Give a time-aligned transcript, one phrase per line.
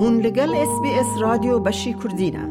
[0.00, 2.48] هون لگل اس بی اس رادیو بشی کردینه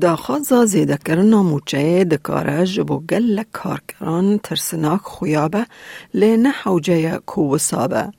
[0.00, 5.66] داخوازا زیده کرنا موچه دکاره جبو گل کارکران ترسناک خویابه
[6.14, 8.12] لینه حوجه کو وسابه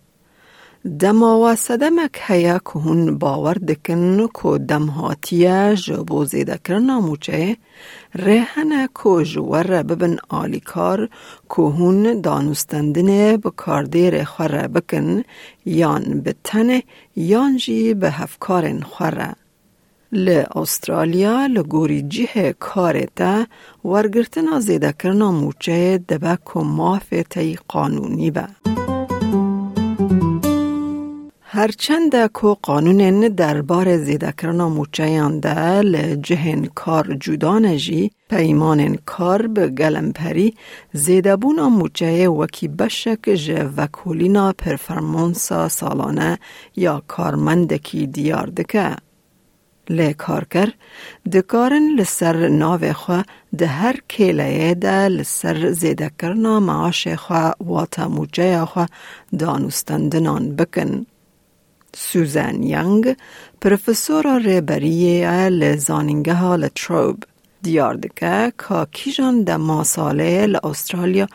[0.82, 7.58] دما و صدمک هیا که هون باور دکن که دم هاتیه جبو زیده کرنا موچه
[8.16, 11.10] ریحنه که جوار ببن آلیکار
[11.50, 15.24] که هون دانستندنه بکاردیر خوره بکن
[15.66, 16.84] یان بتنه
[17.16, 19.36] یان جی به هفکارن خوره.
[20.14, 23.46] ل استرالیا لگوری جه کارتا
[23.86, 26.00] ورگرتنا زیده کرنا موچه
[26.56, 27.24] مافه
[27.68, 28.48] قانونی به.
[31.54, 39.68] هرچند که قانون دربار زیده کرنا موچه ده لجهن کار جدا نجی پیمان کار به
[39.68, 40.56] گلمپری
[40.94, 46.40] زیده بونا موچه وکی بشک جه وکولینا پرفرمانسا سالانه
[46.76, 48.96] یا کارمندکی دیار دکه.
[49.90, 50.70] لی کارکر
[51.34, 53.24] دکارن لسر ناو خوا
[53.58, 58.86] ده هر کیله ده لسر زیده کرنا معاش خوا واتا موجه خوا
[59.40, 61.06] دانستندنان بکن.
[61.96, 63.16] سوزن یانگ،
[63.62, 67.24] پروفسور رهبری ال زانینگه ها لتروب
[67.62, 71.28] دیار دکه که کیجان ده ما ساله استرالیا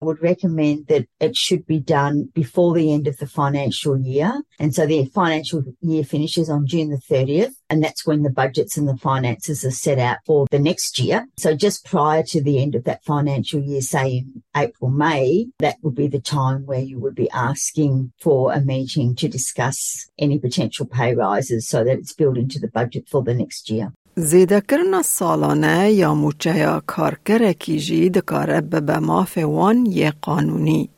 [0.00, 4.42] I would recommend that it should be done before the end of the financial year.
[4.58, 7.52] And so the financial year finishes on June the 30th.
[7.70, 11.28] And that's when the budgets and the finances are set out for the next year.
[11.36, 15.76] So just prior to the end of that financial year, say in April, May, that
[15.82, 20.38] would be the time where you would be asking for a meeting to discuss any
[20.38, 24.60] potential pay rises so that it's built into the budget for the next چیه؟ زیده
[24.60, 30.90] کرنا سالانه یا موچه یا کارکر کیجی دکاره به ما وان یه قانونی.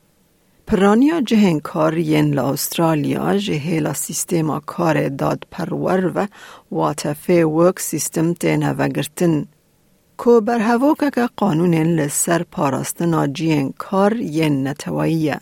[0.66, 6.26] پرانیا جهن کار ین لا استرالیا جهیلا سیستیما کار داد پرور و
[6.71, 9.47] واتفه ورک سیستم تینه وگرتن.
[10.16, 15.41] کو بر هواک که قانون لسر پاراستنا جین کار ین نتوائیه.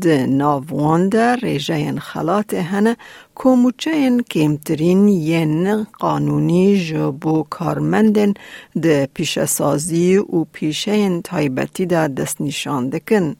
[0.00, 2.96] ده ناواند ریجه خلات هنه
[3.40, 8.34] کموچه کمترین ین قانونی جبو کارمندن
[8.82, 13.36] ده پیش سازی و پیش این تایبتی ده دست نشانده کن.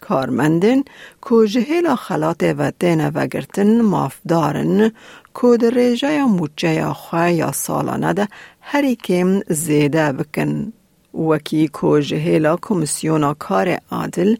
[0.00, 0.82] کارمندن
[1.28, 4.92] که جهیل خلات ودین وگرتن مافدارن
[5.40, 8.28] که در رجای موچه خواه یا سالانه ده
[8.60, 10.72] هری کم زیده بکن.
[11.14, 14.36] وکی که جهیل کمیسیون کار عادل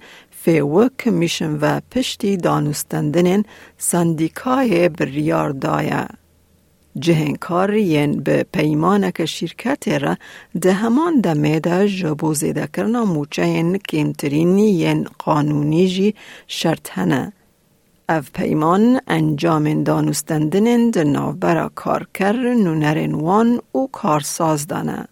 [0.48, 3.42] فیو کمیشن و پشتی دانستندن
[3.78, 6.06] سندیکای بریار دایه.
[6.98, 10.16] جهنکار ین به پیمانک شرکت را
[10.60, 16.14] ده همان دمه ده جبو زیده کرنا موچه ین کمترین ین قانونی جی
[16.46, 17.32] شرط هنه.
[18.08, 25.08] اف پیمان انجام دانستندن ده نوبرا کارکر نونرین وان و کارساز دانه.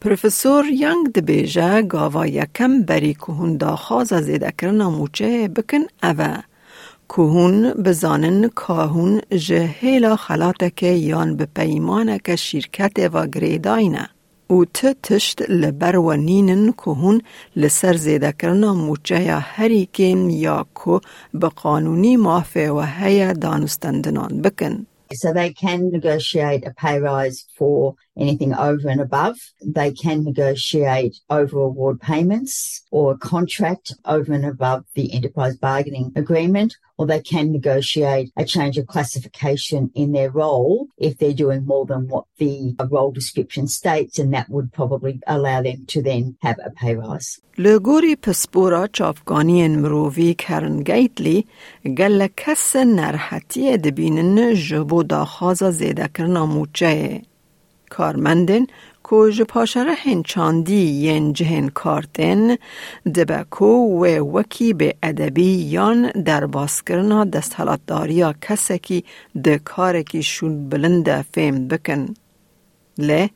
[0.00, 6.36] پروفسور ینگ دبیجه گاوا یکم بری کهون دا خواز زیده کرنا موچه بکن اوه.
[7.08, 14.08] کهون بزانن کاهون جهیلا خلاتک یان به پیمانک شرکت و گریداینه.
[14.46, 17.22] او ت تشت لبر و نینن کهون
[17.56, 21.00] لسر زیده کرنا موچه یا هری کم یا که
[21.34, 24.86] به قانونی مافه و هیا دانستندنان بکن.
[25.12, 29.37] So they can negotiate a pay rise for anything over and above.
[29.61, 36.11] They can negotiate over award payments or a contract over and above the enterprise bargaining
[36.15, 41.65] agreement, or they can negotiate a change of classification in their role if they're doing
[41.65, 46.37] more than what the role description states, and that would probably allow them to then
[46.41, 47.39] have a pay rise.
[47.57, 51.45] لگوری پسپورا چافگانی مرووی کرن گیتلی
[51.97, 57.21] گل کس نرحتی دبینن جبو داخازا زیده کرنا موچه
[57.90, 58.66] کارمندن
[59.02, 62.56] کو پاشره هنچاندی ین جهن کارتن
[63.14, 64.04] دبکو و
[64.36, 67.56] وکی به ادبی یان در باسکرنا دست
[67.86, 69.04] داریا کسکی
[69.44, 72.14] ده کارکی شون بلند فهم بکن.
[72.98, 73.30] له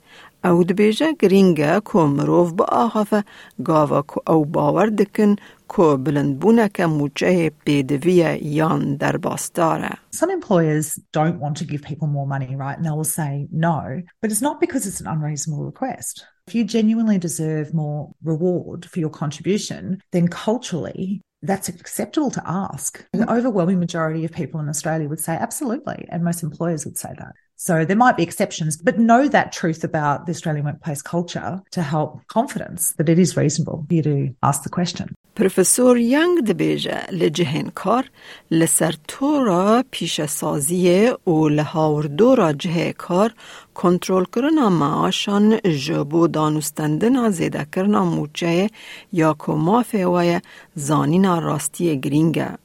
[0.45, 3.25] او دبیجه گرینگه که مروف با آخافه
[3.65, 5.37] گاوا که او باور دکن
[5.78, 9.90] که بلند که موچه پیدوی یان در باستاره.
[10.16, 12.78] Some employers don't want to give people more money, right?
[12.78, 16.26] And they will say no, but it's not because it's an unreasonable request.
[16.48, 23.06] If you genuinely deserve more reward for your contribution, then culturally that's acceptable to ask.
[23.14, 27.14] The overwhelming majority of people in Australia would say absolutely, and most employers would say
[27.18, 27.34] that.
[27.56, 31.82] So there might be exceptions, but know that truth about the Australian workplace culture to
[31.82, 35.08] help confidence that it is reasonable for you to ask the question.
[35.36, 38.10] پروفسور ینگ دبیجه لجهن کار
[38.52, 43.34] لسر تو را پیش سازی و لهاوردو را جه کار
[43.74, 48.70] کنترل کرنا معاشان جبو دانستندن زیده کرنا موچه
[49.14, 50.40] یا که مافه وی
[50.76, 52.58] زانینا راستی گرینگه.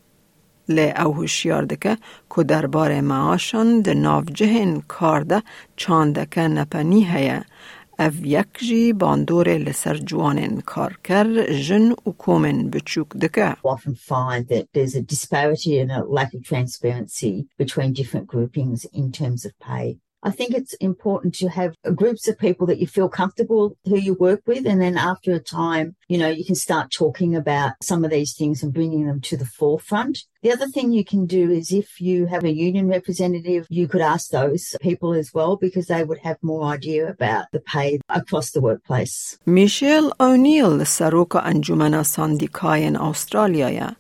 [0.70, 1.98] لی او هوشیار دکه
[2.36, 5.44] که درباره معاشان ده ناف جهن کار ده
[5.76, 7.46] چاندکه نپنی هیه
[8.00, 13.56] اف یک جی باندور لسر جوانن کار کر جن و کومن بچوک دکه.
[13.64, 19.12] often find that there's a disparity and a lack of transparency between different groupings in
[19.12, 19.46] terms.
[20.22, 24.14] I think it's important to have groups of people that you feel comfortable who you
[24.16, 24.66] work with.
[24.68, 28.34] And then after a time, you know, you can start talking about some of these
[28.34, 30.26] things and bringing them to the forefront.
[30.42, 34.02] The other thing you can do is if you have a union representative, you could
[34.02, 38.52] ask those people as well because they would have more idea about the pay across
[38.52, 39.38] the workplace.
[39.46, 41.36] Michele O'Neil, سروک
[42.04, 43.96] Sandikay in Australia.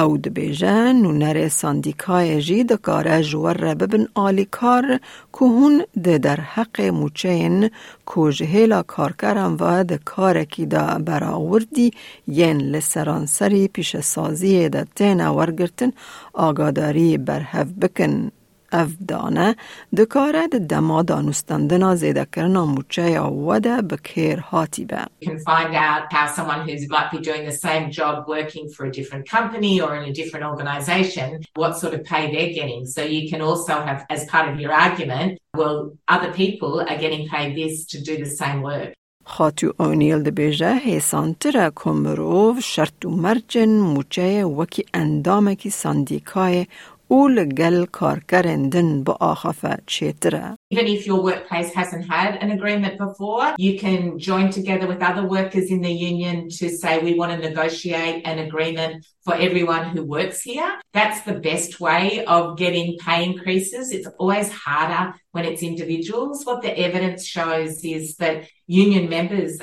[0.00, 5.00] او دبیجه نونر ساندیکای جی دکاره جور ببن آلی کار
[5.38, 7.70] که ده در حق موچین
[8.14, 11.90] که جهیلا کارکرم و ده کارکی دا براوردی
[12.28, 15.90] ین لسرانسری پیش سازی ده تین ورگرتن
[16.32, 18.30] آگاداری برهف بکن.
[18.72, 19.56] اف دانه
[19.96, 25.04] دکاره ده دما دانستندنا زیده کرنا موچه وده بکیر هاتی به.
[25.20, 28.82] You can find out how someone who might be doing the same job working for
[28.86, 31.28] a different company or in a different organisation,
[31.62, 32.82] what sort of pay they're getting.
[32.86, 35.30] So you can also have, as part of your argument,
[35.60, 35.78] well,
[36.14, 38.92] other people are getting paid this to do the same work.
[39.28, 46.66] خاتو اونیل ده بیجه حیسانتره کمروف شرط و مرجن موچه وکی اندامکی ساندیکای
[47.08, 50.58] او لگل کارکرندن با آخفه چیتره.
[50.75, 55.25] Even if your workplace hasn't had an agreement before, you can join together with other
[55.37, 58.93] workers in the union to say we want to negotiate an agreement
[59.25, 60.69] for everyone who works here.
[60.93, 63.91] That's the best way of getting pay increases.
[63.95, 65.03] It's always harder
[65.33, 66.37] when it's individuals.
[66.47, 69.53] What the evidence shows is that union members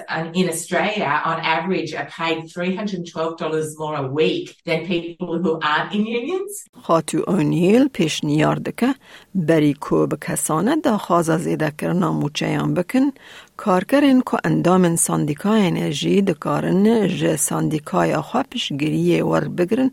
[0.40, 6.04] in Australia on average are paid $312 more a week than people who aren't in
[6.20, 6.52] unions.
[6.82, 8.94] خاتو اونیل پیشنیار دکه
[9.34, 13.11] بری کو بکسانه دا خوازا زیده کرنا موچهیان بکن
[13.57, 19.89] کارکرین که اندام ساندیکای انرژی دکارن جه ساندیکای خواه پیشگیری ور بگرن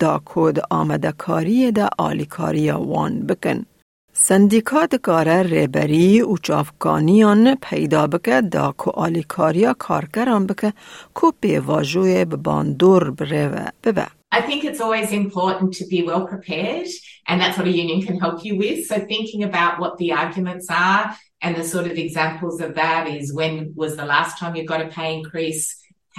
[0.00, 3.66] دا کود آمده کاری دا آلیکاری وان بکن.
[4.13, 10.73] سندیکا دکاره ریبری و چافکانیان پیدا بکه دا که آلیکاریا کارکران بکه
[11.15, 14.07] که پیواجوی بباندور بریوه ببه.
[14.31, 16.87] I think it's always important to be well prepared,
[17.27, 18.79] and that's what a union can help you with.
[18.89, 21.03] So, thinking about what the arguments are,
[21.43, 24.81] and the sort of examples of that is when was the last time you got
[24.87, 25.63] a pay increase,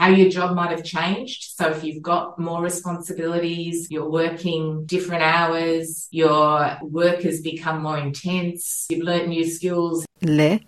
[0.00, 1.40] how your job might have changed.
[1.56, 7.98] So, if you've got more responsibilities, you're working different hours, your work has become more
[7.98, 10.06] intense, you've learned new skills.
[10.22, 10.60] لی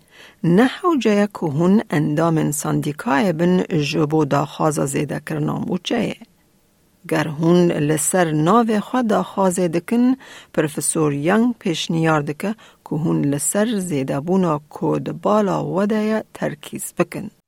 [0.43, 6.15] نحو جای که هون اندام ساندیکای بن جبو دا خوازا زیده کرنا موچه
[7.09, 10.15] گر هون لسر ناو خود دا خوازه دکن
[10.53, 12.55] پروفسور ینگ پیشنیار دکه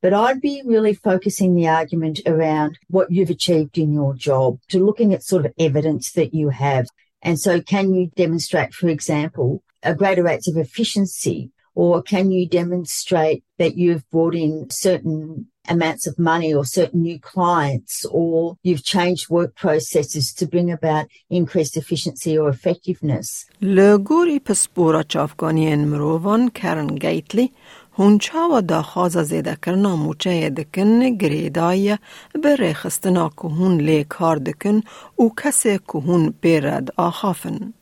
[0.02, 4.85] but I'd be really focusing the argument around what you've achieved in your job, to
[4.85, 6.87] looking at sort of evidence that you have.
[7.23, 11.50] And so, can you demonstrate, for example, a greater rate of efficiency?
[11.75, 17.20] Or can you demonstrate that you've brought in certain amounts of money or certain new
[17.20, 23.46] clients or you've changed work processes to bring about increased efficiency or effectiveness.
[23.62, 27.51] لگوری پسپورا چافگانی مروان کرن گیتلی
[27.98, 31.98] هونچا و دا خوازا زیده کرنا موچه دکن گریدای
[32.44, 34.82] بره خستنا که هون لی کار دکن
[35.15, 37.74] او کسی که هون بیرد آخافن.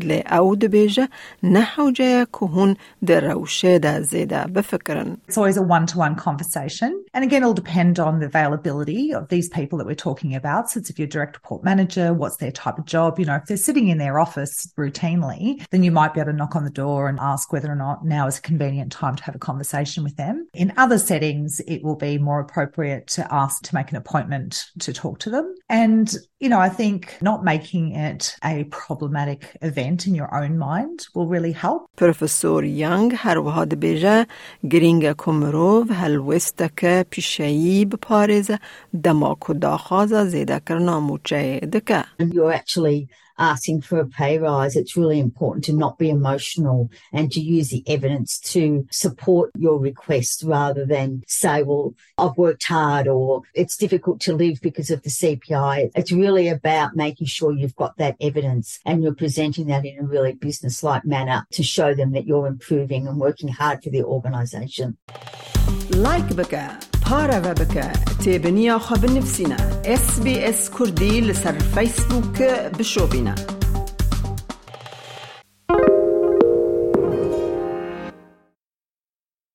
[0.00, 1.08] لی او دبیجه
[1.42, 5.16] نحو جای که هون در روشه دا زیده بفکرن.
[5.28, 7.04] It's always a one-to-one conversation.
[7.14, 10.70] And again, it'll depend on the availability of these people that we're talking about.
[10.70, 13.18] So it's if you're direct report manager, what's their type of job?
[13.18, 16.36] You know, if they're sitting in their office routinely, then you might be able to
[16.36, 19.24] knock on the door and ask whether or not now is a convenient time to
[19.24, 20.48] have a conversation with them.
[20.54, 24.92] In other settings, it will be more appropriate to ask to make an appointment to
[24.92, 25.54] talk to them.
[25.68, 31.06] And, you know, I think not making it a problematic event in your own mind
[31.14, 31.90] will really help.
[31.96, 34.26] پروفسور ینگ هر وها دبیجه
[34.70, 38.58] گرینگ کمروف هلوستک پیشهی بپارزه
[39.04, 42.04] دما کدا خوازا زیده کرنا موچه دکه.
[42.20, 46.89] And you're actually asking for a pay rise, it's really important to not be emotional
[47.11, 52.65] and to use the evidence to support your request rather than say, well, I've worked
[52.65, 55.91] hard or it's difficult to live because of the CPI.
[55.95, 60.03] It's really about making sure you've got that evidence and you're presenting that in a
[60.03, 64.03] really business like manner to show them that you're improving and working hard for the
[64.03, 64.97] organisation.
[65.91, 67.87] Like بك پارە بە بکە
[68.23, 69.59] تێبنییا اس بنفسینە
[70.49, 73.56] اس کوردی لسر فەیسبووکە بشۆبینە.